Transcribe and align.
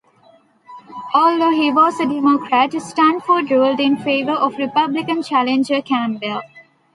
Although 1.13 1.51
he 1.51 1.71
was 1.71 1.99
a 1.99 2.07
Democrat, 2.07 2.73
Stanford 2.81 3.51
ruled 3.51 3.79
in 3.79 3.97
favor 3.97 4.31
of 4.31 4.55
Republican 4.57 5.21
challenger 5.21 5.79
Campbell. 5.79 6.41